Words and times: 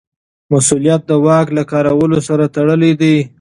مسوولیت 0.51 1.01
د 1.09 1.11
واک 1.25 1.47
له 1.57 1.63
کارولو 1.71 2.17
سره 2.27 2.45
تړلی 2.55 2.91
دی. 3.01 3.15